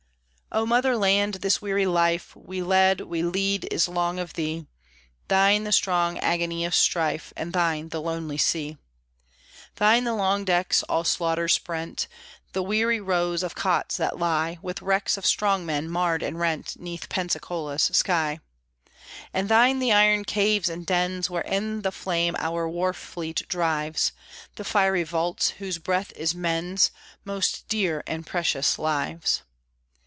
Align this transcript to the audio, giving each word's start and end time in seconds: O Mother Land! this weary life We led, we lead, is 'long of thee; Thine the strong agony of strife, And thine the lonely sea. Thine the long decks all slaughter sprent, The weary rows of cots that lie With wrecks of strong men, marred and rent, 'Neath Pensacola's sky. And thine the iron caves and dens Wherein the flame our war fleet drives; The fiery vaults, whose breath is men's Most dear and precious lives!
O 0.53 0.65
Mother 0.65 0.97
Land! 0.97 1.35
this 1.35 1.61
weary 1.61 1.85
life 1.85 2.35
We 2.35 2.61
led, 2.61 2.99
we 2.99 3.23
lead, 3.23 3.69
is 3.71 3.87
'long 3.87 4.19
of 4.19 4.33
thee; 4.33 4.67
Thine 5.29 5.63
the 5.63 5.71
strong 5.71 6.17
agony 6.17 6.65
of 6.65 6.75
strife, 6.75 7.31
And 7.37 7.53
thine 7.53 7.87
the 7.87 8.01
lonely 8.01 8.37
sea. 8.37 8.75
Thine 9.77 10.03
the 10.03 10.13
long 10.13 10.43
decks 10.43 10.83
all 10.89 11.05
slaughter 11.05 11.47
sprent, 11.47 12.07
The 12.51 12.61
weary 12.61 12.99
rows 12.99 13.43
of 13.43 13.55
cots 13.55 13.95
that 13.95 14.19
lie 14.19 14.57
With 14.61 14.81
wrecks 14.81 15.15
of 15.15 15.25
strong 15.25 15.65
men, 15.65 15.87
marred 15.89 16.21
and 16.21 16.37
rent, 16.37 16.75
'Neath 16.77 17.07
Pensacola's 17.07 17.83
sky. 17.83 18.41
And 19.33 19.47
thine 19.47 19.79
the 19.79 19.93
iron 19.93 20.25
caves 20.25 20.67
and 20.67 20.85
dens 20.85 21.29
Wherein 21.29 21.81
the 21.81 21.93
flame 21.93 22.35
our 22.37 22.67
war 22.67 22.91
fleet 22.91 23.47
drives; 23.47 24.11
The 24.57 24.65
fiery 24.65 25.03
vaults, 25.03 25.51
whose 25.59 25.77
breath 25.77 26.11
is 26.17 26.35
men's 26.35 26.91
Most 27.23 27.69
dear 27.69 28.03
and 28.05 28.27
precious 28.27 28.77
lives! 28.77 29.43